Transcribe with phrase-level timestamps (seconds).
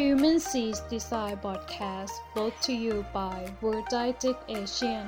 [0.00, 5.04] Human Seas Design Podcast brought to you by World Didactic Asian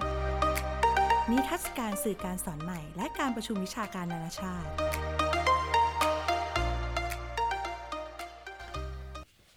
[1.30, 4.68] นิทรรศการสื่อการสอนใหม่ และการประชุมวิชาการนานาชาติ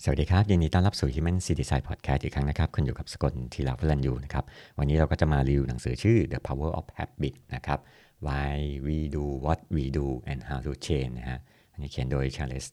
[0.04, 4.44] สวัสดีครับ ยินดีต้อนรับสู่ Human City Design Podcast อีกครั้งนะครับ คุณอยู่กับสกลทีลาพลันยูนะครับ
[4.80, 7.80] วันนี้เราก็จะมารีวิวหนังสือชื่อ The Power of Habit นะครับ
[8.26, 8.56] Why
[8.86, 11.59] We Do What We Do and How to Change นะฮะอันนี้
[11.92, 12.66] เขียนโดย Charles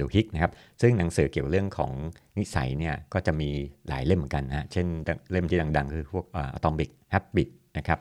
[0.00, 1.92] ดูฮิกนะครับ ซึ่งหนังสือเกี่ยวกับเรื่องของ
[2.38, 3.50] นิสัยเนี่ยก็จะมี
[3.88, 4.86] หลายเล่มเหมือนกันนะฮะเช่น
[5.30, 6.26] เล่มที่ดังๆ คือพวก
[6.58, 8.00] Atomic Habit นะครับ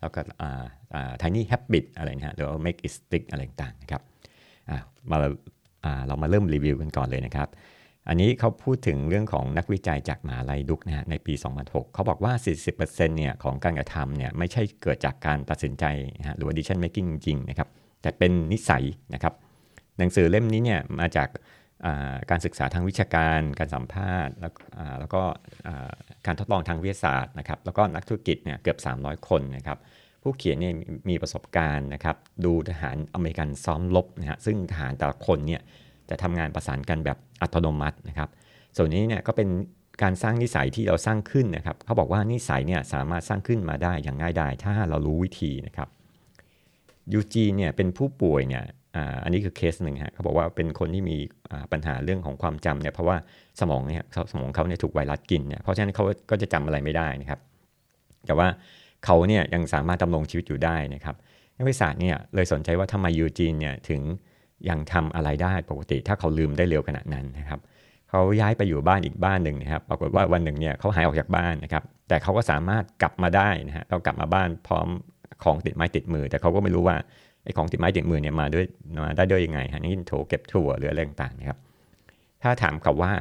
[0.00, 0.20] แล้วก็
[1.22, 4.02] Tiny Habit อะไรนะฮะหรือว่า Make It Stick อะไรต่างๆนะครับ
[5.10, 5.16] มา
[6.06, 7.48] เรามาเริ่มรีวิวกันก่อนเลยนะครับ
[8.08, 12.32] อันนี้เขาพูดถึงเรื่องของนักวิจัยจากมหาลัยดุกนะฮะในปี 2006 เขาบอกว่า
[12.74, 15.84] 40%เนี่ยของการกระทำเนี่ยไม่ใช่เกิดจากการตัดสินใจ
[16.18, 17.68] นะฮะหรือว่า decision making จริงๆนะครับ
[18.02, 19.34] แต่เป็นนิสัยนะครับ
[19.98, 21.28] หนังสือเล่มนี้เนี่ยมาจาก
[22.30, 24.34] การศึกษาทางวิชาการ การสัมภาษณ์
[25.00, 25.22] แล้วก็
[26.26, 29.78] การทดลองทางวิทยาศาสตร์นะครับ แล้วก็นักธุรกิจเนี่ยเกือบ 300 คนนะครับ
[30.22, 30.74] ผู้เขียนเนี่ย
[31.08, 35.60] มีประสบการณ์นะครับ ดูทหารอเมริกันซ้อมรบนะฮะซึ่งทหารแต่ละคนเนี่ย
[36.10, 38.28] จะทำงานประสานกันแบบอัตโนมัตินะครับ
[38.76, 39.48] ส่วนนี้เนี่ยก็เป็น
[40.02, 45.88] การสร้างนิสัยที่เราสร้างขึ้นนะครับ เขาบอกว่านิสัยเนี่ยสามารถสร้างขึ้นมาได้อย่างง่ายดายถ้าเรารู้วิธีนะครับ
[47.12, 48.64] ยูจีนเนี่ยเป็นผู้ป่วยเนี่ย
[49.24, 51.16] อันนี้คือเคสหนึ่งฮะเขาบอกว่าเป็นคนที่มี
[51.72, 53.16] ปัญหาเรื่องของความจำเนี่ยเพราะว่า
[53.60, 57.40] สมองเนี่ยสมองเขาเนี่ยถูกไวรัสกินเนี่ยเพราะฉะนั้นเขาก็จะจำอะไรไม่ได้นะครับ
[58.26, 58.48] แต่ว่า
[59.04, 61.16] เขาเนี่ยยังสามารถดำรงชีวิตอยู่ได้นะครับ
[61.56, 64.00] นักวิทยาศาสตร์เนี่ยเลยสนใจว่าทำไมยูจีนเนี่ยถึง
[64.68, 67.60] ยังทำอะไรได้ปกติถ้าเขาลืมได้เร็วขนาดนั้นนะครับ
[68.10, 74.88] เขาย้ายไปอยู่บ้านอีกบ้านหนึ่งนะครับปรากฏว่าวันหนึ่งเนี่ยเขาหายออกจากบ้านนะครับ แต่เขาก็สามารถกลับมาได้นะฮะเรากลับมาบ้านพร้อม
[75.44, 76.96] ของติดไม้ติดมือ แต่เขาก็ไม่รู้ว่า
[77.44, 78.64] ไอ้ของติดไม้ติดมือเนี่ยมาด้วย
[79.04, 81.58] มาได้ด้วยยังไงฮะนี่โถเก็บถั่วหรืออะไรต่างๆนะครับ
[82.42, 83.12] ถ้าถามเขาว่า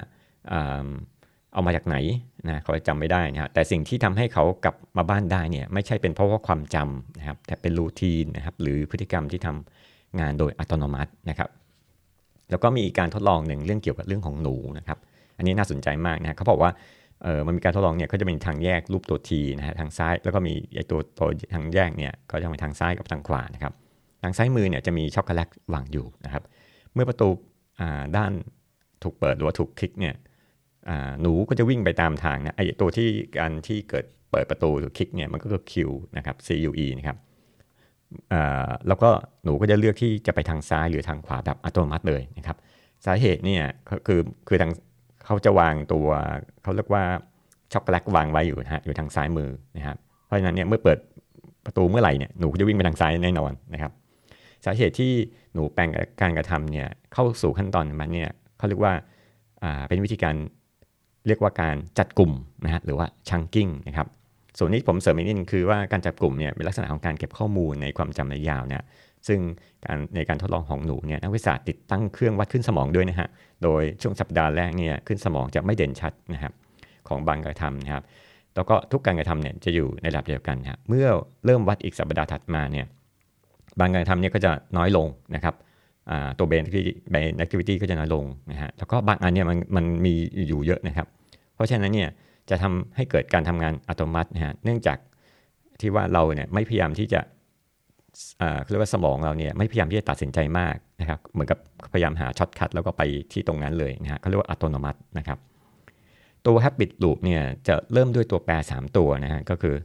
[1.54, 1.96] เอามาจากไหน
[2.48, 11.50] นะเขาจำไม่ได้นะฮะแต่สิ่งที่ทำให้เขากลับมาบ้านได้เนี่ยไม่ใช่เป็นเพราะว่าความจำนะครับ แต่เป็นรูทีนนะครับหรือพฤติกรรมที่ทำงานโดยอัตโนมัตินะครับ
[12.50, 14.98] แล้วก็มีการทดลองหนึ่งเรื่องเกี่ยวกับเรื่องของหนูนะครับ
[15.38, 16.72] อันนี้น่าสนใจมากนะเขาบอกว่า
[17.24, 23.74] เออมันมีการทดลองเนี่ยก็จะเป็นทางแยกรูปตัวทีนะฮะทางซ้าย แล้วก็มีไอตัวตัวทางแยกเนี่ยก็จะเป็นทางซ้ายกับทางขวานะครับ
[24.24, 26.44] ทางซ้ายมือเนี่ยจะมีช็อกโกแลตวางอยู่นะครับ
[26.94, 27.30] เมื่อประตู
[28.18, 28.32] ด้าน
[29.04, 30.16] ถูกเปิดหรือว่าถูกคลิกเนี่ย
[31.22, 33.08] หนูก็จะวิ่งไปตามทางนะไอตัวที่
[33.38, 35.74] การที่เกิดเปิดประตูหรือคลิกเนี่ยมันก็คือ Q
[36.18, 37.18] นะครับ C U E นะครับ
[38.88, 39.10] แล้วก็
[39.44, 42.58] หนูก็จะเลือกที่จะไปทางซ้ายหรือทางขวาแบบอัตโนมัติเลยนะครับ
[43.06, 43.64] สาเหตุเนี่ย
[44.08, 44.72] คือคือทาง
[45.26, 46.08] เขาจะวางตัว
[46.64, 47.04] เขาเรียกว่า
[47.74, 51.00] ช็อกโกแลตวางไว้อยู่นะฮะอยู่ทางซ้ายมือนะครับเพราะฉะนั้นเนี่ยเมื่อเปิด
[51.66, 53.92] ประตูเมื่อไหร่เนี่ยหนูจะวิ่งไปทางซ้ายแน่นอนนะครับ
[54.66, 55.12] สาเหตุที่
[55.54, 55.90] หนูแปลง
[56.22, 58.94] การกระทำเนี่ยเข้าสู่ขั้นตอนมันเนี่ยเขาเรียกว่า
[59.88, 60.36] เป็นวิธีการ
[61.28, 62.32] เรียกว่าการจัดกลุ่ม
[62.66, 64.08] นะฮะหรือว่าชังกิ้งนะครับ
[64.58, 68.84] ส่วนนี้ผมเสริมอีกนิดนึงคือว่าการจับกลุ่มเนี่ยเป็นลักษณะของการเก็บข้อมูลในความจำระยะยาวเนี่ย
[69.28, 69.40] ซึ่ง
[69.86, 73.30] การในการทดลองของหนูเนี่ยนักวิทยาศาสตร์ติดตั้งเครื่องวัดขึ้นสมองด้วยนะฮะ
[73.64, 76.54] โดยช่วงสัปดาห์แรกเนี่ยคลื่นสมองจะไม่เด่นชัดนะครับ
[77.08, 78.04] ของบางการกระทำนะครับ
[78.56, 81.08] แล้วก็ทุกการกระทำเนี่ยจะอยู่ในระดับเดียวกันนะเมื่อ
[81.46, 82.86] เริ่มวัดอีกสัปดาห์ถัดมาเนี่ย
[83.80, 85.56] บางการกระทำเนี่ยก็จะน้อยลงนะครับ
[86.38, 90.14] ตัว brain ที่ brain activity ก็จะน้อยลงนะฮะแล้วก็บางอันเนี่ยมันมันมี
[90.48, 91.08] อยู่เยอะนะครับ
[91.56, 92.10] เพราะฉะนั้นเนี่ย
[92.50, 94.98] จะทำให้เกิดการทำงานอัตโนมัตินะฮะเนื่องจาก
[95.82, 97.22] ที่ว่าเราเนี่ยไม่พยายามที่จะ
[98.70, 101.60] เรียกว่าสมองเราเนี่ยไม่พยายามที่จะตัดสินใจมากนะครับเหมือนกับ
[101.94, 103.02] พยายามหาช็อตคัทแล้วก็ไป
[103.32, 105.38] ที่ตรงนั้นเลยนะฮะเขาเรียกว่าอัตโนมัตินะครับ
[106.46, 109.76] ตัว habit loop เนี่ยจะเริ่มด้วยตัวแปร 3 ตัวนะฮะก็คือ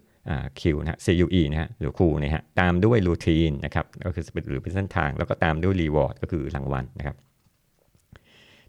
[0.61, 7.17] Q นะฮะ CUE นะฮะหรือ Q นะฮะตามด้วย routine นะครับก็คือหรือเป็นเส้นทาง แล้วก็ตามด้วย reward ก็คือรางวัลนะครับ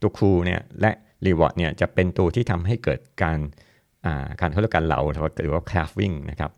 [0.02, 0.92] ตัว Q เนี่ยและ
[1.26, 3.40] reward เนี่ยจะเป็นตัวที่ทำให้เกิดการ
[4.42, 5.16] การเขาเรียกการเหลาห
[5.46, 6.52] รือว่า crafting นะครับ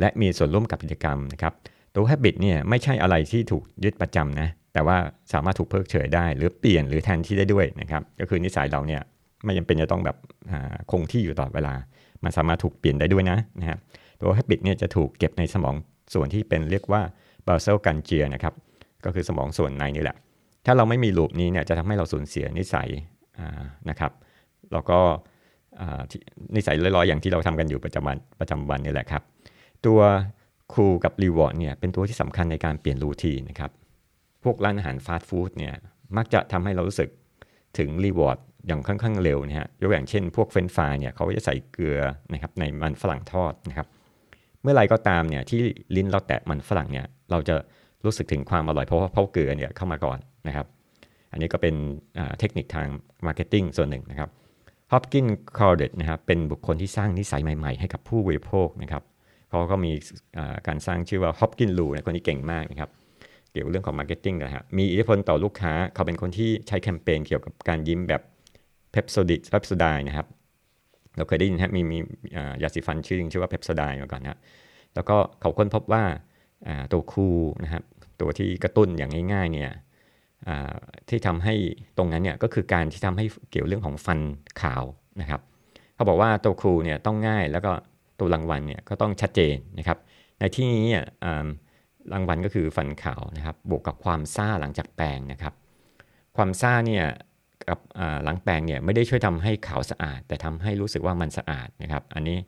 [0.00, 1.52] และมีส่วนร่วมกับกิจกรรมนะครับ
[1.94, 4.96] ตัว habit เนี่ยไม่ใช่อะไรที่ถูกยึดประจำนะแต่ว่า
[5.32, 9.00] สามารถถูกเพิกเฉยได้ หรือเปลี่ยนหรือแทนที่ได้ด้วยนะครับก็คือนิสัยเราเนี่ย
[9.44, 10.16] ไม่จำเป็นจะต้องแบบ
[10.90, 11.74] คงที่อยู่ตลอดเวลา
[12.24, 13.78] มันสามารถถูกเปลี่ยนได้ด้วยนะนะครับ
[14.22, 15.74] ตัว habit เนี่ยจะถูกเก็บในสมอง
[16.14, 17.02] ส่วนที่เป็นเรียกว่า
[17.46, 18.54] basal ganglia นะครับ
[19.04, 20.16] ก็คือสมองส่วนในนี่แหละ
[20.66, 22.88] ถ้าเราไม่มีลูปนี้เนี่ยจะทำให้เราสูญเสียนิสัย
[23.90, 24.12] นะครับ
[24.72, 24.98] แล้วก็
[26.56, 29.22] นิสัยลอยๆอย่างที่เราทำกันอยู่ประจำวันประจำวันนี่แหละครับ
[29.86, 30.00] ตัว
[30.72, 33.70] ครูกับ reward เนี่ยเป็นตัวที่สำคัญในการเปลี่ยน routine นะครับ
[34.44, 35.74] พวกร้านอาหารฟาสต์ฟู้ดเนี่ย
[36.16, 37.08] มักจะทำให้เรารู้สึก
[37.78, 41.98] ถึง reward อย่างค่อนข้างเร็วนะฮะยกอย่างเช่นพวกเฟรนฟรายเนี่ยเขาจะใส่เกลือ
[42.32, 43.86] นะครับในมันฝรั่งทอดนะครับ
[44.62, 45.60] เมื่อไรก็ตามเนี่ยที่
[45.96, 47.54] ลิ้นเราแตะมันฝรั่งเนี่ยเราจะ
[48.04, 50.18] รู้สึกถึงความอร่อยเพราะว่าเพราะเกลือเนี่ยเข้ามาก่อน
[50.48, 50.66] นะครับ
[51.32, 51.74] อันนี้ก็เป็น
[52.38, 52.86] เทคนิคทาง
[53.26, 54.28] marketing ส่วนหนึ่งนะครับ
[54.92, 55.26] ฮอปกินส์
[55.58, 59.02] คล็อดนะครับเป็นบุคคลที่สร้างนิสัยใหม่ ๆ ให้กับผู้บริโภคนะครับ
[59.48, 59.92] เขาก็มี
[60.66, 62.90] การสร้างชื่อว่าฮอปกินส์ rule นะคนนี้เก่งมากนะครับ
[63.50, 68.22] เกี่ยวกับเรื่องของ marketing นะฮะมีอิทธิพลต่อลูกค้าเขาเป็นคนที่ใช้แคมเปญเกี่ยวกับการยิ้มแบบ
[68.92, 70.26] เปปโซเดนท์เปปโซเดนท์นะครับ
[71.16, 71.98] เราเคยได้ยินฮะมีมี
[72.62, 74.38] ยาสีฟันชื่อชื่อว่าเปปโซเดนท์มาก่อนนะ
[74.94, 76.02] แล้วก็เขาค้นพบว่า
[76.92, 77.26] ตัวคู
[77.64, 77.82] นะครับ
[78.20, 79.70] ตัวที่กระตุ้นอย่างง่ายๆเนี่ย
[81.08, 81.54] ที่ทำให้
[81.96, 84.20] ตรงนั้นเนี่ยก็คือการที่ทำให้เกี่ยวเรื่องของฟัน
[84.60, 84.84] ขาว
[85.20, 85.40] นะครับ
[85.94, 87.72] เขาบอกว่าตัวครูเนี่ยต้องง่ายแล้วก็
[88.18, 89.98] ตัวรางวัลเนี่ยก็ต้องชัดเจนนะครับ
[90.38, 90.86] ในที่นี้
[92.12, 95.54] รางวัลก็คือฟันขาวนะครับ บวกกับความซ่าหลังจากแปรงนะครับ
[96.36, 97.04] ความซ่าเนี่ย
[97.68, 97.78] กับ
[98.24, 102.38] หลังแปรงเนี่ยไม่ได้ช่วยทำให้ขาวสะอาด แต่ทำให้รู้สึกว่ามันสะอาดนะครับ อันนี้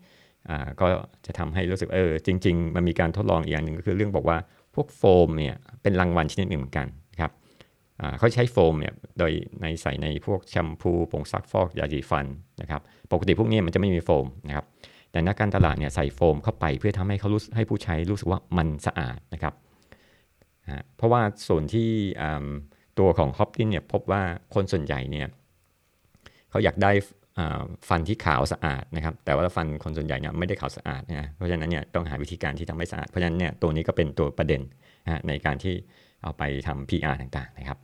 [0.81, 0.87] ก็
[1.27, 4.39] จะทำให้รู้สึกเออจริง ๆ มันมีการทดลองอีกอย่างหนึ่งก็คือเรื่องบอกว่า
[4.75, 6.87] พวกโฟมเนี่ยเป็นรางวัลชนิดหนึ่งเหมือนกัน
[7.21, 7.33] ครับ
[8.19, 9.33] เขาใช้โฟมเนี่ยโดย
[9.63, 12.27] ในใส่ในพวกแชมพูผงซักฟอกยาสีฟัน
[12.61, 12.81] นะครับ
[13.13, 14.65] ปกติพวกนี้มันจะไม่มีโฟมนะครับ
[15.11, 19.55] แต่นักการตลาดเนี่ยใส่โฟมเข้าไปเพื่อทำให้เขารู้ให้ผู้ใช้รู้สึกว่ามันสะอาดนะครับ
[20.97, 21.89] เพราะว่าส่วนที่
[22.99, 24.23] ตัวของฮอปกินเนี่ยพบว่า
[24.55, 25.27] คนส่วนใหญ่เนี่ย
[26.51, 26.93] เขาอยากได้
[27.89, 34.61] ฟันที่ขาวสะอาดนะครับ แต่ว่าฟันคนส่วนใหญ่เนี่ยไม่ได้ขาวสะอาดนะเพราะฉะนั้นเนี่ยต้องหาวิธีการที่ทำให้สะอาด เพราะฉะนั้นเนี่ยตัวนี้ก็เป็นตัวประเด็น
[35.05, 35.75] นะในการที่
[36.23, 37.79] เอาไปทำ PR ต่างๆนะครับ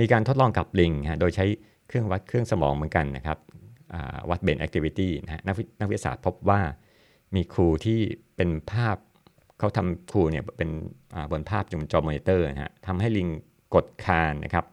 [0.00, 1.46] มีการทดลองกับลิงฮะโดยใช้
[1.88, 3.38] เครื่องวัดเครื่องสมองเหมือนกันนะครับ
[4.30, 6.60] วัด brain activity นะนักนักวิทยาศาสตร์พบว่า
[7.34, 8.00] มีครูที่
[8.36, 8.96] เป็นภาพ
[9.58, 10.70] เขาทำครูเนี่ยเป็น
[11.32, 13.28] บนภาพจุมจอมอนิเตอร์นะฮะทำให้ลิง
[13.74, 14.64] กดคานนะครับ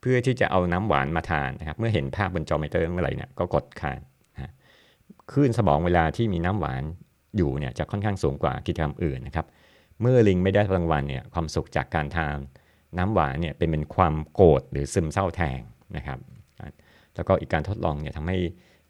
[0.00, 3.98] เพื่อที่จะเอาน้ำหวานมาทานนะครับ เมื่อเห็นภาพบนจอมอนิเตอร์เมื่อไหร่เนี่ยก็กดคาน
[4.34, 4.52] นะ
[5.32, 6.82] คลื่นสมองเวลาที่มีน้ำหวาน
[7.36, 9.46] อยู่เนี่ยจะค่อนข้างสูงกว่ากิจกรรมอื่นนะครับ
[10.00, 12.36] เมื่อลิงไม่ได้รางวัลเนี่ยความสุขจากการทาน
[12.98, 15.60] น้ำหวานเนี่ยเป็นเป็นความโกรธหรือซึมเศร้าแทง
[15.96, 16.18] นะครับ
[17.14, 18.38] แล้วก็อีกการทดลองเนี่ยทำให้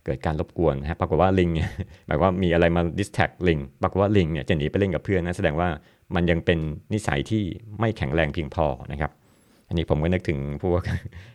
[0.04, 1.70] เกิดการรบกวนนะฮะปรากฏว่าลิงเนี่ย
[2.06, 5.68] หมายว่ามีอะไรมา distract ลิงปรากฏว่าลิงเนี่ยจะหนีไปเล่นกับเพื่อนนะแสดงว่า
[6.14, 6.58] มันยังเป็น
[6.92, 7.42] นิสัยที่
[7.80, 9.10] ไม่แข็งแรงเพียงพอนะครับ
[9.68, 10.82] อันนี้ผมก็นึกถึงพวก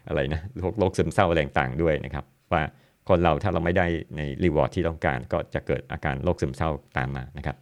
[0.07, 2.61] อะไรนะโรคโรคซึมเศร้าอะไรต่างๆด้วยนะครับ ว่า
[3.09, 3.85] คนเราถ้าเราไม่ได้
[4.17, 7.55] ใน reward ที่ต้องการก็จะเกิดอาการโรคซึมเศร้าตามมานะครับ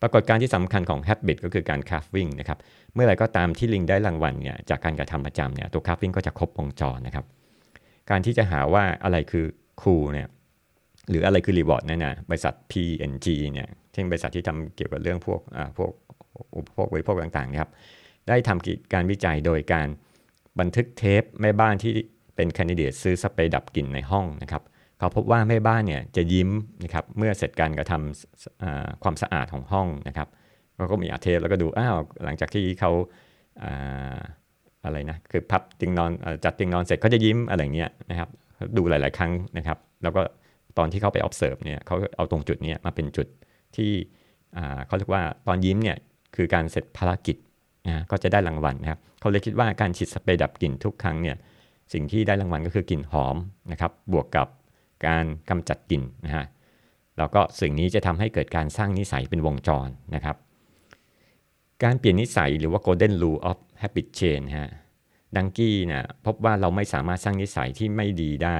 [0.00, 2.58] ปรากฏการที่สำคัญของ habit ก็คือการ craving นะครับ
[2.94, 7.24] เมื่อไรก็ตามที่ลิงได้รางวัลเนี่ยจากการกระทำประจำเนี่ยตัว craving ก็จะครบวงจรนะครับ
[8.10, 9.44] การที่จะหาว่าอะไรคือ
[9.82, 10.28] คูเนี่ย
[11.10, 15.40] หรืออะไรคือ reward นั่นนะบริษัท P&G เนี่ยเช่นบริษัทที่ทำเกี่ยวกับเรื่องพวก
[15.76, 15.90] พวก
[16.56, 17.70] อุปโภคบริโภคต่างๆนะครับ
[18.28, 19.88] ได้ทำการวิจัยโดยการ
[20.60, 21.92] บันทึกเทปแม่บ้านที่
[22.36, 24.62] เป็นคนดิเดตซื้อสเปรย์ดับกลิ่นในห้องนะครับ
[24.98, 26.50] เขาพบว่าแม่บ้านเนี่ยจะยิ้ม
[26.84, 30.28] นะครับเมื่อเสร็จการกระทำความสะอาดของห้องนะครับ
[30.76, 32.90] เขาก็มีอาเทปแล้วก็ดูอ้าวหลังจากที่เขา
[34.84, 36.10] อะไรนะคือพับติงนอน
[36.44, 38.28] จัดติงนอนเสร็จเขาจะยิ้มอะไรเงี้ยนะครับ
[38.76, 40.22] ดูหลาย ๆ ครั้งนะครับ แล้วก็
[40.78, 43.26] ตอนที่เขาไป observe เนี่ยเขาเอาตรงจุดนี้มาเป็นจุด
[43.76, 43.90] ที่
[44.86, 45.96] เขาเรียกว่าตอนยิ้มเนี่ย
[46.36, 47.36] คือการเสร็จภารกิจ
[47.86, 51.36] นะก็จะได้รางวัลนะครับเขาเลยคิดว่าการฉีดสเปรย์ดับกลิ่นทุกครั้งเนี่ย
[51.92, 53.36] สิ่งที่ได้รางวัลก็คือกลิ่นหอม
[53.72, 54.48] นะครับ บวกกับ
[55.06, 56.44] การกำจัดกลิ่นนะฮะ
[57.18, 60.36] แล้วก็สิ่งนี้จะทำให้เกิดการสร้างนิสัยเป็นวงจรนะครับ
[61.84, 64.70] การเปลี่ยนนิสัยหรือว่า golden rule of habit change ฮะ
[65.36, 68.58] ดังกี้เนี่ยพบว่าเราไม่สามารถสร้างนิสัยที่ไม่ดีได้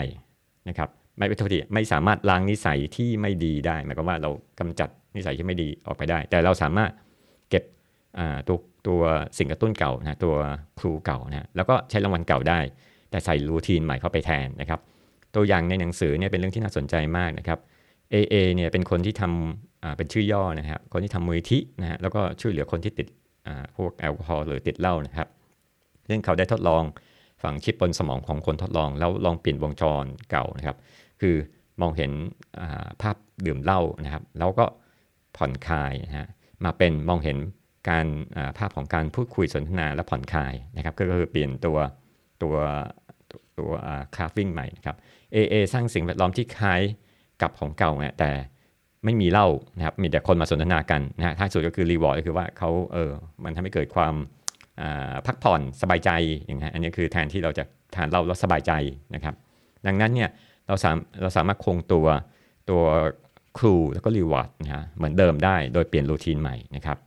[0.69, 0.88] นะครับ
[1.19, 6.91] ไม่เป็นโทษทีไม่สามารถล้างนิสัยที่ไม่ดีได้หมายความว่าเรากำจัดนิสัยที่ไม่ดีออกไปได้ แต่เราสามารถ
[7.50, 7.64] เก็บ
[8.48, 9.01] ตัว ตัว
[9.39, 10.34] สิ่งกระตุ้นเก่านะตัว
[10.79, 12.60] ครูเก่านะแล้วก็ใช้รางวัลเก่าได้
[13.10, 14.81] แต่ใส่รูทีนใหม่เข้าไปแทนนะครับ
[15.34, 17.58] ตัวอย่างในหนังสือเนี่ยเป็นเรื่องที่น่าสนใจมากนะครับ
[18.12, 23.06] AA เนี่ยเป็นคนที่ทำเป็นชื่อย่อนะครับคนที่ทำมือทินะฮะแล้วก็ช่วยเหลือคนที่ติด
[23.77, 25.29] พวกแอลกอฮอล์หรือติดเหล้านะครับ
[26.08, 26.82] ซึ่งเขาได้ทดลอง
[27.43, 30.77] ฝังชิปบนสมองของคนทดลอง แล้วลองเปลี่ยนวงจรเก่านะครับ
[31.20, 31.34] คือ
[31.81, 32.12] มองเห็น
[33.03, 34.67] ภาพดื่มเหล้านะครับ แล้วก็
[35.36, 36.29] ผ่อนคลายนะฮะ
[36.65, 37.39] มาเป็นมองเห็น
[37.89, 38.06] การ
[38.58, 41.79] ภาพของการพูดคุยสนทนาและผ่อนคลายนะครับ ก็คือเปลี่ยนตัว
[42.43, 42.55] ตัว
[43.58, 43.70] ตัว
[44.17, 44.96] คาฟิ่งใหม่นะครับ
[45.34, 46.81] AA สร้างสิ่งแวดล้อมที่คล้าย
[47.43, 48.31] กับของเก่าเนี่ยแต่
[49.05, 53.10] ไม่มีเหล้านะครับมีแต่คนมาสนทนากันนะฮะท้ายสุดก็คือ reward ก็คือว่าเขาเออ
[53.44, 54.15] มันทำให้เกิดความ
[55.27, 56.10] พักผ่อนสบายใจ
[56.44, 58.72] อย่างนี้อันนี้คือแทนที่เราจะทานเหล้าแล้วสบายใจ
[59.15, 59.34] นะครับ
[59.86, 60.31] ดังนั้นเนี่ย
[60.67, 62.06] เราสามเราสามารถคงตัว
[62.70, 62.82] ตัว
[63.58, 66.98] ครูแล้วก็ reward นะฮะเหมือนเดิมได้โดยเปลี่ยน routine ใหม่นะครับ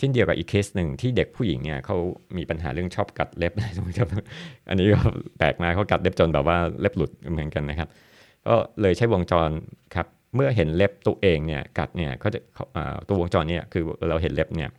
[0.00, 1.96] เช่นเดียวกับอีกเคสหนึ่งที่เด็กผู้หญิงเนี่ยเขา
[2.36, 4.08] มีปัญหาเรื่องชอบกัดเล็บสมมติครับ
[4.68, 4.98] อันนี้ก็
[5.38, 7.88] แปลกมาเขากัดเล็บจนแบบว่าเล็บหลุดเหมือนกันนะครับ
[8.46, 9.50] ก็เลยใช้วงจร
[9.94, 12.40] ครับเมื่อเห็นเล็บตัวเองเนี่ยกัดเนี่ยเขาจะ
[13.08, 14.70] ตัววงจรเนี่ยคือเราเห็นเล็บเนี่ย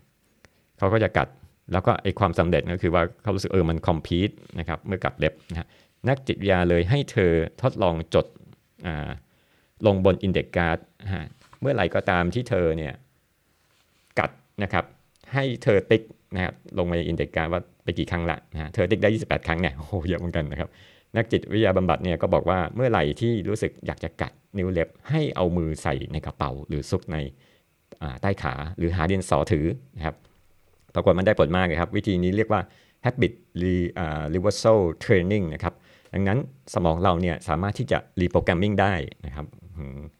[0.77, 1.27] เขาก็จะกัด
[1.71, 5.67] แล้วก็ไอความสำเร็จก็คือว่าเขารู้สึกเออมันคอมพีตนะครับเมื่อกัดเล็บนะ
[6.07, 8.25] นักจิตวิทยาเลยให้เธอทดลองจด
[9.85, 10.79] ลงบนอินเด็กการ์ด
[11.61, 12.93] เมื่อไหร่ก็ตามที่เธอเนี่ย
[14.19, 14.31] กัด
[14.63, 14.85] นะครับ
[15.33, 16.03] ให้เธอติ๊ก
[16.35, 20.69] นะครับลงในอินเด็กการ์ว่าไปกี่ครั้งละนะเธอติ๊กได้ 28 ครั้งเนี่ยโอ้โหเยอะเหมือนกันนะครับ
[21.15, 27.17] นักจิตวิทยาบำบัดเนี่ยก็บอกว่าเมื่อไหร่ที่รู้สึกอยากจะกัดนิ้วเล็บ ให้เอามือใส่ในกระเป๋า หรือซุกใน
[28.21, 29.65] ใต้ขาหรือหาดินสอถือ
[29.97, 30.15] นะครับ
[30.95, 32.61] ปรากฏมันได้ผลมากเลยครับ วิธีนี้เรียกว่า
[33.05, 33.33] habit
[34.33, 35.73] reversal training นะครับ
[36.13, 36.39] ดังนั้น
[36.73, 38.93] สมองเราเนี่ยสามารถที่จะรีโปรแกรมมิ่งได้
[39.25, 39.45] นะครับ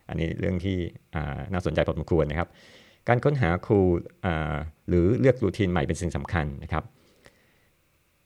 [0.09, 0.77] อันนี้เรื่องที่
[1.53, 2.49] น่าสนใจพอสมควรนะครับ
[3.07, 3.81] การค้นหาครู
[4.87, 6.83] หรือเลือกรูทีนใหม่เป็นสิ่งสำคัญนะครับ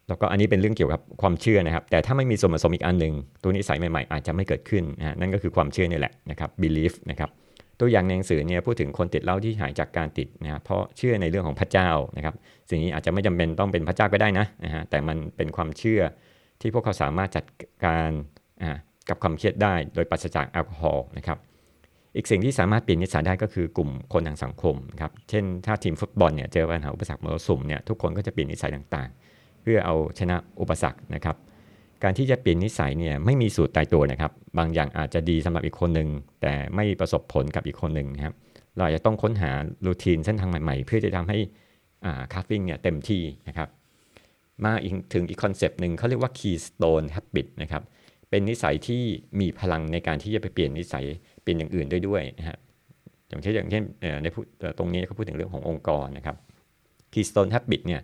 [0.08, 7.30] แล้วก็อันนี้เป็นเรื่องเกี่ยวกับความเชื่อนะครับ แต่ถ้าไม่มีส่วนผสมอีกอันหนึ่งตัวนิสัยใหม่ๆ อาจจะไม่เกิดขึ้นนะนั่นก็คือความเชื่อนี่แหละนะครับ belief นะครับ
[7.80, 12.36] ตัวอย่างในหนังสือเนี่ยพูดถึงคนติดเหล้าที่หายจากการติดนะเพราะเชื่อในเรื่องของพระเจ้านะครับ
[12.70, 16.02] สิ่งนี้อาจจะไม่จำเป็นต้องเป็นพระเจ้าก็ได้นะนะฮะแต่มันเป็นความเชื่อ
[16.62, 17.46] ที่พวกเขาสามารถจัด
[17.86, 18.10] การ
[19.10, 21.38] กับความเครียดได้โดยปราศจากแอลกอฮอล์นะครับ
[22.16, 31.36] อีกสิ่งที่สามารถเปลี่ยนนิสัยได้ก็คือกลุ่มคนทางสังคมครับ เช่น ถ้าทีมฟุตบอลเนี่ยเจอปัญหาอุปสรรคมรสุมเนี่ยทุกคนก็จะเปลี่ยนนิสัยต่างๆ เพื่อเอาชนะอุปสรรคนะครับ
[32.04, 36.10] การที่จะเปลี่ยนนิสัยเนี่ยไม่มีสูตรตายตัวนะครับ บางอย่างอาจจะดีสำหรับอีกคนหนึ่ง
[36.42, 38.34] แต่ไม่ประสบผลกับอีกคนหนึ่งนะครับ
[38.76, 39.52] เราอาจจะต้องค้นหา
[39.86, 41.38] routine เส้นทางใหม่ๆ เพื่อจะทำให้
[42.34, 43.70] craving เนี่ยเต็มที่นะครับ
[44.64, 47.84] มาอีกถึงอีกคอนเซปต์หนึ่งเขาเรียกว่า keystone habit นะครับ
[48.30, 49.02] เป็นนิสัยที่
[49.40, 51.06] มีพลังในการที่จะไปเปลี่ยนนิสัย
[51.46, 52.58] เปลี่ยนอย่างอื่นด้ด้วยนะฮะ
[53.30, 53.84] อย่างเช่นอย่างเช่น
[54.24, 54.28] ใน
[54.78, 56.36] ตรงนี้เขาพูดถึงเรื่องขององค์กรนะครับ
[57.14, 58.02] keystone habit เนี่ย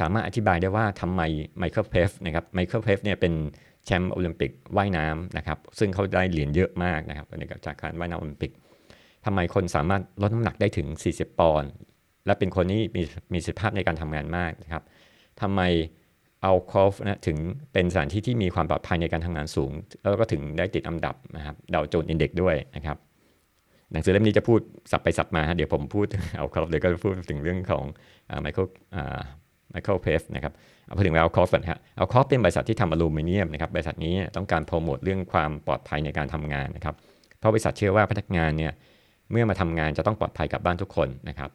[0.00, 1.20] สามารถอธิบายได้ว่าทำไม
[1.58, 3.32] ไมเคิลเฟลป์สนะครับไมเคิลเฟลป์สเนี่ยเป็น
[3.84, 8.52] แชมป์โอลิมปิกว่ายน้ำนะครับซึ่งเขาได้เหรียญเยอะมากนะครับในจากการว่ายน้ำโอลิมปิก
[9.26, 11.70] ทำไมคนสามารถลดน้ำหนักได้ถึง 40 ปอนด์
[12.26, 14.82] และเป็นคนที่มีประสิทธิภาพในการทำงานมากนะครับ
[15.40, 15.60] ทำไม
[16.42, 17.38] เอาคอฟนะถึง
[17.72, 19.72] เป็นสถานที่ที่มีความปลอดภัยในการทำงานสูง
[20.02, 22.96] แล้วก็ถึงได้ติดอันดับนะครับดาวโจนส์ index ด้วยนะครับ
[23.92, 26.06] หนังสือเล่มนี้จะพูดสลับไปสลับมาเดี๋ยวผมพูด
[26.38, 27.84] เอาคอฟเดี๋ยวก็พูดถึงเรื่องของ
[28.42, 28.66] ไมเคิล
[29.70, 30.52] ไมเคิลเฟลป์สนะครับ
[30.86, 36.94] เอาพูดถึงเอาคอฟก่อนฮะเอาคอฟเป็นบริษัทที่ทำอลูมิเนียมนะครับบริษัทนี้ต้องการโปรโมทเรื่องความปลอดภัยในการทำงานนะครับ
[37.38, 38.72] เพราะบริษัทเชื่อว่าพนักงานเนี่ย
[39.30, 41.50] เมื่อมาทำงานจะต้องปลอดภัยกลับบ้านทุกคนนะครับ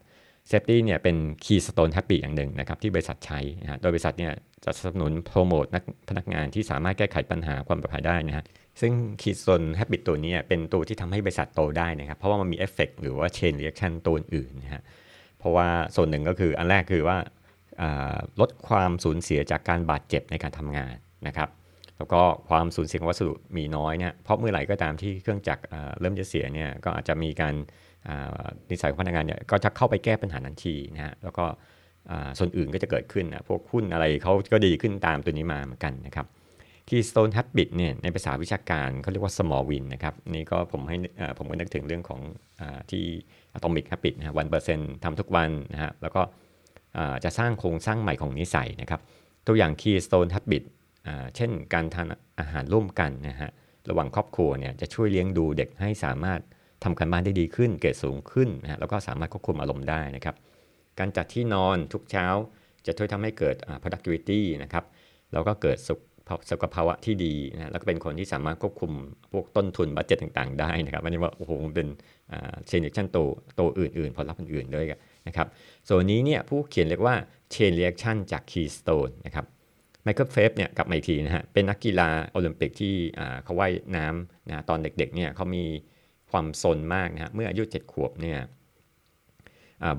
[0.48, 4.32] safety เนี่ยเป็น keystone habit อย่างหนึ่งนะครับที่บริษัทใช้นะฮะโดยบริษัทเนี่ย
[4.64, 5.66] จะสนับสนุนโปรโมท
[6.08, 8.44] พนักงานที่สามารถแก้ไขปัญหาความปลอดภัยได้นะฮะ
[8.80, 14.82] ซึ่ง keystone habit ตัวนี้เป็นตัวที่ทำให้บริษัทโตได้นะครับ เพราะว่ามันมีเอฟเฟกหรือว่า chain reaction ตัวอื่นนะฮะ
[15.38, 17.18] เพราะว่าส่วนหนึ่งก็คืออันแรกคือว่า
[18.40, 20.94] ลดความสูญเสียจากการบาดเจ็บในการทำงาน
[21.26, 21.48] นะครับ
[21.98, 25.62] แล้วก็ความสูญเสียของวัสดุมีน้อยเนี่ยเพราะเมื่อไหร่ก็ตามที่เครื่องจักร
[26.00, 27.54] เริ่มจะเสียเนี่ยก็อาจจะมีการ
[28.70, 31.44] นิสัยของพนักงานเนี่ยก็จะเข้าไปแก้ปัญหาทันทีนะฮะแล้วก็
[32.38, 36.26] ส่วนอื่นก็จะเกิดขึ้นนะพวกหุ้นอะไรเขาก็ดีขึ้นตามตัวนี้มาเหมือนกันนะครับ
[36.88, 40.96] Keystone Habit เนี่ยในภาษาวิชาการเขาเรียกว่า small win นะครับนี่ก็ผมให้
[41.38, 42.20] ผมก็นึกถึงเรื่องของ
[42.60, 43.04] อที่
[43.56, 46.22] atomic habit นะวันเปอร์เซ็นต์ทำทุกวันนะฮะแล้วก็
[47.24, 49.00] จะสร้างโครงสร้างใหม่ของนิสัยนะครับ
[49.46, 50.62] ตัวอย่าง Keystone Habit
[51.36, 52.06] เช่นการทาน
[52.40, 53.50] อาหารร่วมกันนะฮะ
[53.90, 56.40] ระหว่างครอบครัวเนี่ยจะช่วยเลี้ยงดูเด็กให้สามารถ
[56.84, 60.36] ทำการบ้านได้ดีขึ้น เกรดสูงขึ้นนะฮะแล้วก็สามารถควบคุมอารมณ์ได้นะครับ
[60.98, 62.26] การจัดที่นอนทุกเช้า
[62.86, 64.84] จะช่วยทำให้เกิด productivity นะครับ
[65.32, 66.00] แล้วก็เกิดสุข
[66.50, 68.92] สุขภาวะที่ดีนะแล้วก็เป็นคนที่สามารถควบคุม
[69.32, 71.88] พวกต้นทุน budget ต่างๆ ได้นะครับอันนี้ว่าโอ้โหเป็น
[72.66, 73.18] เชนเนชั่นโต
[73.56, 74.86] โตอื่นๆ ผลลัพธ์อื่นๆด้วย
[75.28, 75.46] นะครับ
[75.88, 77.14] ส่วนนี้เนี่ยผู้เขียนเรียกว่า
[77.54, 79.46] Chain Reaction จาก Keystone นะครับ
[80.08, 82.94] Michael Phelps เนี่ยกลับมาอีกทีนะฮะเป็นนักกีฬาโอลิมปิกที่
[83.44, 85.64] เขาว่ายน้ำนะตอนเด็กๆเนี่ยเขามี
[86.30, 88.38] ความสนมากนะฮะเมื่ออายุ 7 ขวบเนี่ย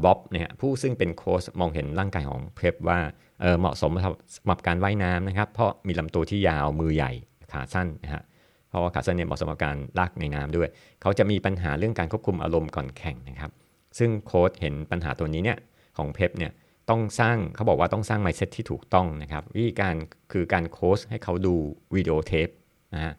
[0.03, 3.91] บ๊อบเนี่ยผู้ซึ่งเป็นโค้ชมองเห็นร่างกายของ Phelps ว่าเหมาะสม
[4.35, 7.11] สำหรับการว่ายน้ำนะครับ เพราะมีลำตัวที่ยาวมือใหญ่
[7.53, 8.23] ขาสั้นนะฮะ
[8.69, 10.69] เพราะว่าขาสั้นเนี่ยเหมาะสมกับการลากในน้ำด้วย
[11.01, 13.51] เขาจะมีปัญหาเรื่องการควบคุมอารมณ์ก่อนแข่งนะครับ
[13.99, 15.57] ซึ่งโค้ชเห็นปัญหาตัวนี้เนี่ย
[15.97, 16.51] ของเพปเนี่ย
[16.89, 19.95] ต้องสร้างเขาบอกว่าต้องสร้าง mindset ที่ถูกต้องนะครับ วิธีการ
[20.31, 21.55] คือการโค้ชให้เขาดู
[21.95, 22.49] วิดีโอเทป
[22.93, 23.13] นะฮะ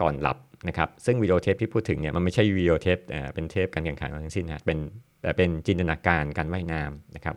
[0.00, 0.38] ก่อนหลับ
[0.68, 2.98] นะครับซึ่งวิดีโอเทปที่พูดถึงเนี่ยมันไม่ใช่วิดีโอเทป
[3.34, 4.78] เป็นเทปการแข่งขันทั้งสิ้นนะเป็น
[5.22, 7.36] แต่เป็นจินตนาการการว่ายน้ำนะครับ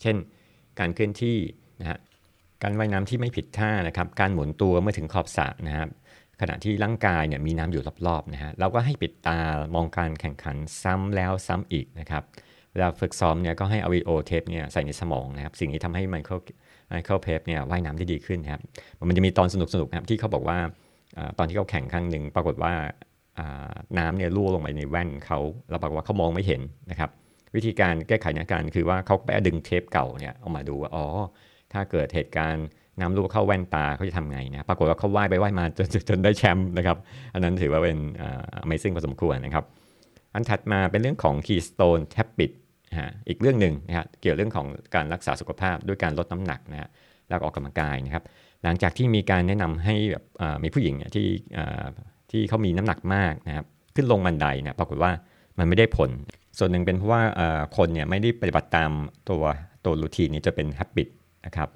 [0.00, 0.16] เช่น
[0.78, 1.38] การเคลื่อนที่
[1.80, 1.98] นะฮะ
[2.62, 5.88] การว่ายน้ำที่ไม่ผิดท่านะครับ การหมุนตัวเมื่อถึงขอบสระนะครับ
[6.40, 9.38] ขณะที่ร่างกายเนี่ยมีน้ำอยู่รอบๆนะฮะเราก็ให้ปิดตา
[9.74, 12.22] มองการแข่งขันซ้ำแล้วซ้ำอีกนะครับ
[12.72, 16.38] เวลาฝึกซ้อมเนี่ยก็ให้เอาวิดีโอเทปเนี่ยใส่ในสมองนะครับ สิ่งนี้ทำให้ Michael
[16.88, 18.62] Michael Phelps เนี่ยว่ายน้ำได้ดีขึ้นนะครับ
[19.08, 20.58] มันจะมีตอนสนุกๆนะครับที่เขาบอกว่า
[21.38, 22.72] ตอนที่เขาแข่งครั้งหนึ่งปรากฏว่า
[23.98, 25.38] น้ำเนี่ยรั่วลงไปในแว่นเขา
[25.70, 27.10] แล้วปรากว่าเขามองไม่เห็นนะครับ
[27.56, 31.06] วิธีการแก้ไขสถานการณ์คือว่าเขาไปดึงเทปเก่าเนี่ยออกมาดูว่าอ๋อ
[31.72, 32.66] ถ้าเกิดเหตุการณ์
[33.00, 36.96] น้ำรั่วเข้าแว่นตาเขาจะทำไงนะปรากฏว่าเขาว่ายไปว่ายมาจนจนได้แชมป์นะครับ
[37.34, 37.98] อันนั้นถือว่าเป็น
[38.64, 39.64] Amazing พอสมควรนะครับ
[40.34, 42.52] อันถัดมาเป็นเรื่องของ Keystone Habit
[42.98, 46.88] ฮะอีกเรื่องหนึ่งนะครับเกี่ยวเรื่องของการรักษาสุขภาพด้วยการลดน้ำหนักนะฮะ
[47.28, 48.24] แล้วออกกำลังกายนะครับ
[48.64, 50.24] หลังจากที่มีการแนะนำให้แบบ
[50.62, 51.28] มีผู้หญิงที่
[52.30, 55.12] ที่เขามีน้ำหนักมากนะครับขึ้นลงบันไดนะปรากฏว่า
[55.58, 56.10] มันไม่ได้ผล
[56.58, 57.22] ส่วนหนึ่งเป็นเพราะว่า
[57.76, 58.90] คนเนี่ยไม่ได้ปฏิบัติตาม
[59.28, 59.42] ตัว
[59.84, 61.08] ตัวรูทีนนี้จะเป็น habit
[61.46, 61.68] นะครับ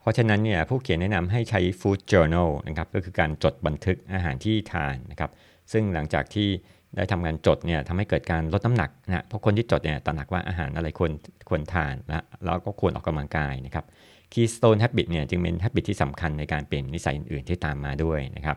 [0.00, 5.30] เพราะฉะนั้นเนี่ยผู้เขียนแนะนำให้ใช้ food journal นะครับก็คือการจดบันทึกอาหารที่ทานนะครับ
[5.72, 6.48] ซึ่งหลังจากที่
[6.96, 11.12] ได้ทำงานจดเนี่ยทำให้เกิดการลดน้ำหนักนะเพราะคนที่จดเนี่ยตระหนักว่าอาหารอะไรควร
[11.48, 13.84] ควรทานและแล้วก็ควรออกกำลังกายนะครับ
[14.32, 18.56] Keystone Habit เนี่ยจึงเป็น habit ที่สำคัญในการเปลี่ยนนิสัยอื่นๆที่ตามมาด้วยนะครับ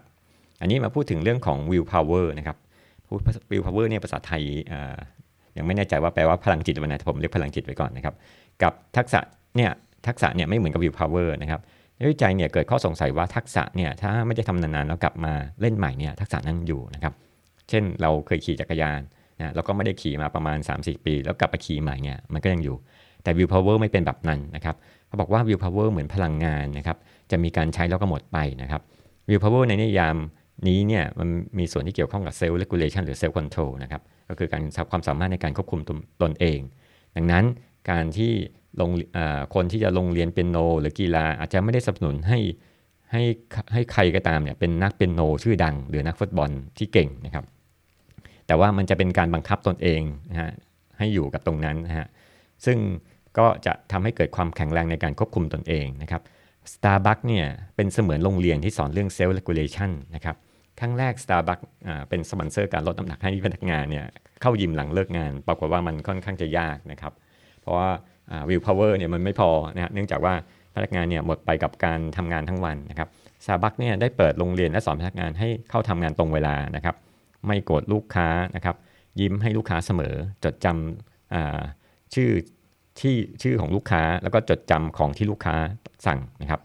[0.62, 2.58] อันนี้มาพูดถึงเรื่องของ will power นะครับ
[3.52, 4.42] will power เนี่ยภาษาไทย
[5.58, 8.16] ยังไม่แน่ใจว่าแปลว่าพลังจิตวันไหนผมเรียกพลังจิตไว้ก่อนนะครับ
[8.64, 9.20] กับทักษะ
[9.56, 9.72] เนี่ย
[10.08, 11.62] ทักษะเนี่ยไม่เหมือนกับ will power นะครับ
[11.98, 17.14] ในวิจัยเนี่ยเกิดข้อสงสัยว่าทักษะเนี่ยถ้าไม่ได้ทำนานๆแล้วกลับมาเล่นใหม่เนี่ยทักษะนั้นอยู่นะครับ
[17.70, 19.02] เช่นเราเคยขี่จักรยาน
[19.40, 22.76] นะเราก็ไม่ได้ขี่มาประมาณ 3-4 ปี แล้วกลับไปขี่ใหม่เนี่ยมันก็ยังอยู่
[23.24, 24.76] แต่ will power ไม่เป็นแบบนั้นนะครับ
[25.08, 26.98] เขาบอกว่า will power เหมือนพลังงานนะครับ
[27.32, 28.82] จะมีการใช้แล้วก็หมดไปนะครับ
[29.28, 30.16] will power ในนิยาม
[30.68, 34.62] นี้เนี่ยมันมีส่วนที่เกี่ยวข้องกับ self regulation หรือ self control นะครับก็คือการ
[34.92, 35.82] ความสามารถในการควบคุม
[36.22, 36.60] ตนเอง
[37.16, 37.46] ดังนั้น
[37.90, 38.32] การที่
[38.80, 38.90] ลง
[39.56, 42.40] คนที่จะลงเรียนเปียโน หรือกีฬาอาจจะไม่ได้สนับสนุนให้
[43.12, 43.24] ให้
[43.74, 47.46] ให้ใครก็ตามเนี่ยเป็นนักเปียโนชื่อดัง หรือนักฟุตบอลที่เก่งนะครับ
[48.50, 50.02] แต่ว่ามันจะเป็นการบังคับตนเอง
[50.32, 50.52] นะฮะ
[50.98, 52.08] ให้อยู่กับตรงนั้นนะฮะ
[52.66, 52.78] ซึ่ง
[53.38, 56.22] ก็จะทำให้เกิดความแข็งแรงในการควบคุมตนเองนะครับ
[56.74, 60.36] Starbucks เนี่ยเป็นเสมือนโรงเรียนที่สอนเรื่อง self regulation นนะครับ
[60.80, 61.66] ครั้งแรก Starbucks
[62.10, 64.06] เป็นสปอนเซอร์การลดน้ำหนักให้พนักงานเนี่ย
[64.42, 67.14] เข้ายิมหลังเลิกงาน ปรากฏว่ามันค่อนข้างจะยากนะครับ
[67.62, 67.90] เพราะว่า
[68.50, 70.34] will power เนี่ยมันไม่พอนะฮะเนื่องจากว่า
[70.76, 73.10] พนักงานเนี่ยหมดไปกับการทำงานทั้งวันนะครับ
[73.46, 76.96] ซาบักเนี่ยได้เปิดโรงเรียนและสอนพนักงานให้เข้าทำงานตรงเวลานะครับ
[77.46, 78.76] ไม่โกรธลูกค้านะครับ
[79.20, 82.30] ยิ้มให้ลูกค้าเสมอ จดจำชื่อ
[83.00, 85.56] ที่ชื่อของลูกค้าแล้วก็จดจำของที่ลูกค้า
[86.06, 86.62] สั่งนะครับ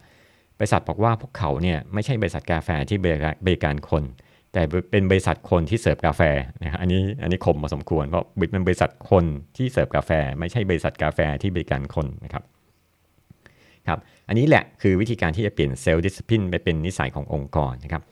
[0.58, 2.98] บริษัทบอกว่าพวกเขาเนี่ยไม่ใช่บริษัทกาแฟที่
[3.46, 4.04] บริการคน
[4.52, 6.22] แต่เป็นบริษัทคนที่เสิร์ฟกาแฟ
[6.62, 9.24] นะครับอันนี้อันนี้คมพอสมควรเพราะบิดเป็นบริษัทคน
[9.56, 12.44] ที่เสิร์ฟกาแฟ ไม่ใช่บริษัทกาแฟที่บริการคนนะครับ
[13.88, 18.02] ครับอันนี้แหละคือวิธีการที่จะเปลี่ยน self discipline ไปเป็นนิสัยขององค์กรนะครับ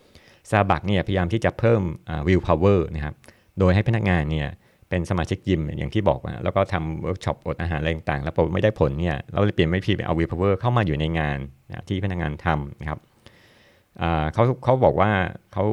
[0.50, 1.82] ซาบักเนี่ยพยายามที่จะเพิ่ม
[2.28, 3.14] will power นะครับ
[3.58, 4.48] โดยให้พนักงานเนี่ย
[4.88, 12.98] เป็นสมาชิกยิมอย่างที่บอกนะแล้วก็ทำเวิร์กช็อปอดอาหารอะไรต่างๆ แล้วพอไม่ได้ผลเนี่ยเราเลยเปลี่ยนไม่พีไปเอา will power เข้ามาอยู่ในงานนะที่พนักงานทำนะครับ
[14.32, 15.10] เขาเขาบอกว่า
[15.52, 15.64] เขา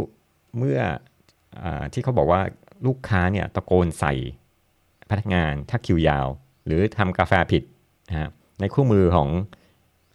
[0.58, 0.80] เมื่อ
[1.64, 2.42] อที่เขาบอกว่า
[2.86, 4.14] ลูกค้าเนี่ยตะโกนใส่
[5.10, 6.28] พนักงานถ้าคิวยาว
[6.66, 7.64] หรือทำกาแฟผิด
[8.10, 8.30] นะ
[8.60, 9.30] ในคู่มือของ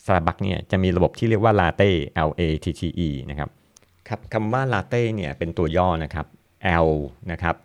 [0.06, 1.90] ซาบักเนี่ยจะมีระบบที่เรียกว่า Latte
[2.28, 3.50] L A T T E นะครับ
[4.08, 6.26] ครับคำว่า Latte เนี่ยเป็นตัวย่อนะครับ
[6.86, 6.90] L
[7.32, 7.56] นะครับ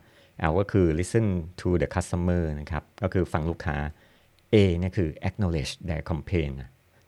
[0.49, 1.27] L ก็คือ listen
[1.59, 3.77] to the customer นะครับ ก็คือฟังลูกค้า
[4.53, 6.55] A เนี่ยคือ acknowledge their complaint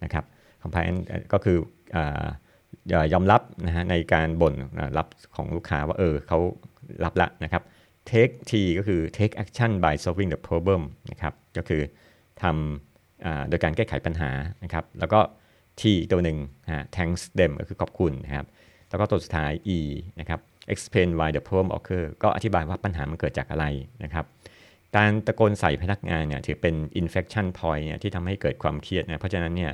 [0.03, 0.25] นะครับ
[0.61, 0.97] complaint
[1.33, 1.57] ก็คือ
[3.13, 4.55] ยอมรับนะฮะในการบ่น
[4.97, 6.39] รับของลูกค้าว่าเออเขา
[7.03, 7.63] รับละนะครับ
[8.09, 11.81] take T ก็คือ take action by solving the problem นะครับก็คือ
[12.41, 14.31] ทำโดยการแก้ไขปัญหา
[14.63, 15.19] นะครับ แล้วก็
[15.79, 16.37] T ตัวหนึ่ง
[16.95, 18.45] thanks them ก็คือขอบคุณนะครับ
[18.91, 19.79] แล้วก็ตัวสุดท้าย E
[20.19, 20.39] นะครับ
[20.73, 23.65] explain why the problem occur ก็อธิบายว่าปัญหามันเกิดจากอะไร
[24.03, 24.25] นะครับ
[24.95, 29.71] การตะโกนใส่พนักงานเนี่ยถือเป็น infection point เนี่ยที่ทำให้เกิดความเครียดนะ เพราะฉะนั้นเนี่ย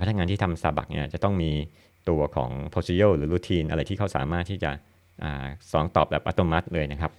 [0.00, 1.50] พนักงานที่ทำซาบักเนี่ยจะต้องมี
[2.08, 4.70] ตัวของ procedure หรือ routine อะไรที่เขาสามารถที่จะ
[5.70, 7.12] สอนตอบแบบอัตโนมัติเลยนะครับ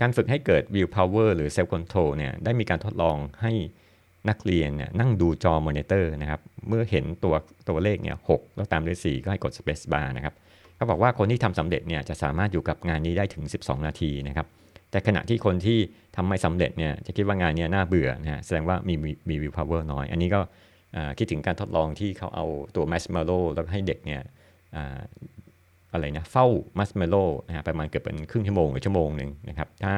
[0.00, 3.52] การฝึกให้เกิด will power หรือ self control เนี่ยได้มีการทดลองให้
[4.28, 7.34] นักเรียนเนี่ยนั่งดูจอมอนิเตอร์นะครับ เมื่อเห็นตัว
[7.68, 10.34] ตัวเลขเนี่ยหแล้วตามด้วย4ก็ให้กด space bar นะครับ
[10.78, 14.46] เขาบอกว่าคนที่ทำสำเร็จเนี่ยจะสามารถอยู่กับงานนี้ได้ถึง 12 นาทีนะครับ
[14.90, 15.78] แต่ขณะที่คนที่
[16.16, 18.94] ทำไม่สำเร็จเนี่ยจะคิดว่างานนี้น่าเบื่อนะฮะแสดงว่ามี
[19.28, 20.40] มี will power น้อย อันนี้ก็
[21.18, 24.20] คิดถึงการทดลองที่เขาเอาตัวมาร์ชเมลโลว์แล้วให้เด็กเนี่ย
[25.92, 26.46] อะไรนะเฝ้า
[26.78, 27.16] มาร์ชเมลโลว์
[27.46, 29.94] นะฮะประมาณเกือบเป็นครึ่งชั่วโมงหรือชั่วโมงหนึ่งนะครับถ้า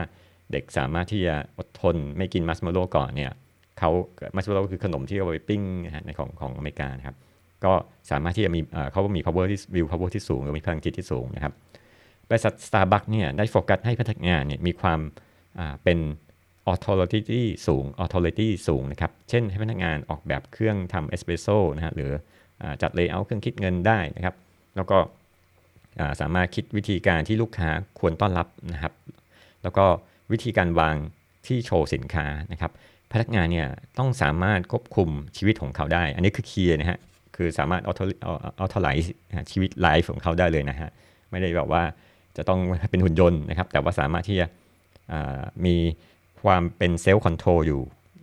[0.53, 3.33] เด็กสามารถที่จะอดทนไม่กินมาร์ชเมลโลว์ก่อนเนี่ย
[3.79, 3.90] เขา
[4.37, 7.16] มาร์ชเมลโลว์ก็คือขนมที่เอาไปปิ้งนะฮะในของของอเมริกานะครับ
[7.64, 7.73] ก็
[8.11, 8.61] สามารถที่จะมี
[8.92, 11.53] เขามี power ที่ will power ที่สูง หรือมีพลังจิตที่สูงนะครับ
[12.29, 15.01] บริษัท Starbucks เนี่ยได้โฟกัสให้พนักงานเนี่ยมีความ
[15.85, 15.99] เป็น
[16.73, 22.11] authority สูง authority สูงนะครับ เช่นให้พนักงานออกแบบเครื่องทำเอสเปรสโซ่นะฮะหรือ
[22.83, 24.35] จัด layout เครื่องคิดเงินได้นะครับ
[24.77, 24.99] แล้วก็
[26.20, 27.70] สามารถคิดวิธีการที่ลูกค้า
[28.01, 28.92] ควรต้อนรับนะครับ
[29.62, 29.87] แล้วก็
[30.33, 30.96] วิธีการวาง
[31.46, 32.73] ที่โชว์สินค้านะครับ
[33.12, 33.68] พนักงานเนี่ย
[33.99, 36.99] ต้องสามารถควบคุมชีวิตของเขาได้ อันนี้คือ key นะฮะ
[37.40, 39.12] คือสามารถ authorize
[39.50, 40.90] ชีวิต life ของเขาได้เลยนะฮะ
[41.31, 41.83] ไม่ได้แบบว่า
[42.37, 44.46] จะต้องเป็นหุ่นยนต์นะครับ แต่ว่าสามารถที่จะ
[45.66, 45.76] มี
[46.42, 47.81] ความเป็น self control อยู่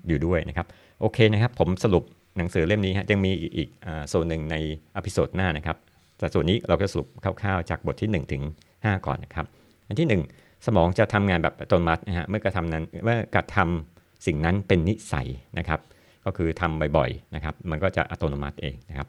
[0.07, 0.67] อยู่ด้วยนะครับ
[1.01, 2.03] โอเคนะครับ ผมสรุป
[2.37, 3.69] หนังสือเล่มนี้ฮะยังมีอีก
[4.09, 4.55] โซนหนึ่งใน
[4.97, 5.77] episode หน้านะครับ
[6.17, 7.07] แต่ส่วนนี้เราก็สรุป
[7.41, 9.45] คร่าวๆจากบทที่ 1 ถึง 5 ก่อนนะครับ
[9.87, 15.27] อันที่ 1 สมองจะทำงานแบบอัตโนมัตินะฮะเมื่อกระทำนั้นเมื่อกระทำสิ่งนั้นเป็นนิสัย
[15.59, 15.79] นะครับ
[16.27, 19.07] ก็คือทำบ่อยๆนะครับมันก็จะอัตโนมัติเองนะครับ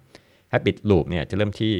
[0.52, 1.72] habit loop เนี่ยจะเริ่มที่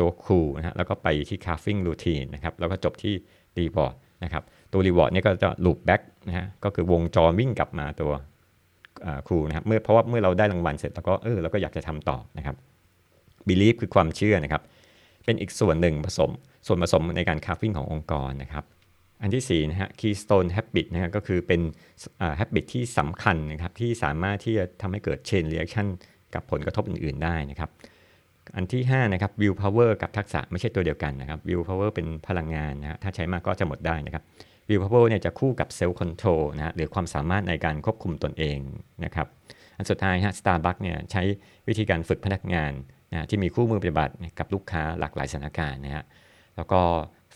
[0.00, 3.14] ตัวครูนะฮะแล้วก็ไปที่ carving routine นะครับแล้วก็จบที่
[3.58, 4.42] reward นะครับ
[4.72, 8.12] ตัว reward เนี่ยก็จะ loop back นะฮะก็คือวงจรวิ่งกลับมาตัว
[9.26, 12.56] ครูนะครับเมื่อเพราะว่าเมื่อเราได้รางวัลเสร็จแล้วก็เออเราก็อยากจะทำต่อนะครับ
[13.48, 14.62] belief คือความเชื่อนะครับ
[15.24, 16.30] เป็นอีกส่วนหนึ่งผสม
[16.66, 18.64] ส่วนผสมในการคาฟิ่งขององค์กรนะครับ
[19.22, 21.60] อันที่4นะฮะ keystone habit นะฮะก็คือเป็น
[22.38, 25.86] habit ที่สำคัญนะครับที่สามารถที่จะทำให้เกิด chain reaction
[26.34, 27.70] กับผลกระทบอื่น ๆ ได้นะครับ
[28.56, 34.22] อันที่5นะครับ will power กับทักษะไม่ใช่ตัวเดียวกันนะครับ will power เป็นพลังงานนะฮะถ้าใช้มากก็จะหมดได้นะครับ
[34.68, 38.58] will power เนี่ยจะคู่กับ self control นะฮะหรือความสามารถในการควบคุมตนเอง
[39.04, 39.26] นะครับ
[39.76, 41.22] อันสุดท้ายฮะ Starbucks เนี่ยใช้
[41.68, 42.72] วิธีการฝึกพนักงาน
[43.12, 46.04] นะที่มีคู่มือปฏิบัติกับลูกค้าหลากหลายสถานการณ์นะฮะ
[46.56, 46.80] แล้วก็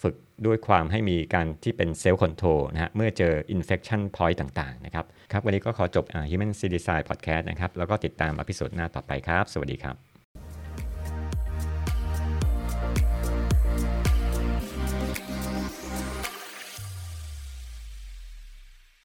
[0.03, 0.15] ฝึก
[0.47, 10.16] ด้วยความให้มีการที่เป็น self control นะฮะเมื่อเจอ inflection point ต่างๆนะครับครับ วันนี้ก็ขอจบ Human C Design Podcast นะครับ แล้วก็ติดตามอพิสูจน์หน้าต่อไปครับ สวัสดีครับ